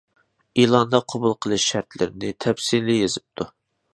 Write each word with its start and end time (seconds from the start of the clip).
ئېلاندا 0.61 1.01
قوبۇل 1.13 1.35
قىلىش 1.45 1.67
شەرتلىرىنى 1.73 2.33
تەپسىلىي 2.45 3.01
يېزىپتۇ. 3.05 3.51